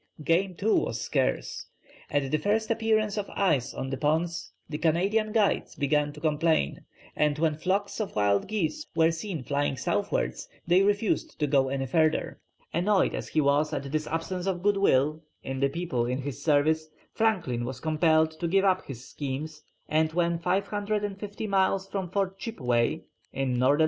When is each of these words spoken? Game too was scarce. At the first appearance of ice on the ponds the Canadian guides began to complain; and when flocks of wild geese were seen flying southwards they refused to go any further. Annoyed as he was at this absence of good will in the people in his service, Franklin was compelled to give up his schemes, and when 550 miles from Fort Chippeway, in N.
Game 0.23 0.55
too 0.55 0.75
was 0.77 0.99
scarce. 0.99 1.67
At 2.09 2.31
the 2.31 2.39
first 2.39 2.71
appearance 2.71 3.17
of 3.19 3.29
ice 3.35 3.71
on 3.71 3.91
the 3.91 3.97
ponds 3.97 4.51
the 4.67 4.79
Canadian 4.79 5.31
guides 5.31 5.75
began 5.75 6.11
to 6.13 6.19
complain; 6.19 6.85
and 7.15 7.37
when 7.37 7.53
flocks 7.53 7.99
of 7.99 8.15
wild 8.15 8.47
geese 8.47 8.87
were 8.95 9.11
seen 9.11 9.43
flying 9.43 9.77
southwards 9.77 10.49
they 10.65 10.81
refused 10.81 11.37
to 11.37 11.45
go 11.45 11.69
any 11.69 11.85
further. 11.85 12.39
Annoyed 12.73 13.13
as 13.13 13.27
he 13.27 13.41
was 13.41 13.73
at 13.73 13.91
this 13.91 14.07
absence 14.07 14.47
of 14.47 14.63
good 14.63 14.77
will 14.77 15.21
in 15.43 15.59
the 15.59 15.69
people 15.69 16.07
in 16.07 16.23
his 16.23 16.43
service, 16.43 16.89
Franklin 17.13 17.63
was 17.63 17.79
compelled 17.79 18.31
to 18.39 18.47
give 18.47 18.65
up 18.65 18.83
his 18.87 19.07
schemes, 19.07 19.61
and 19.87 20.13
when 20.13 20.39
550 20.39 21.45
miles 21.45 21.87
from 21.87 22.09
Fort 22.09 22.39
Chippeway, 22.39 23.03
in 23.33 23.61
N. 23.61 23.77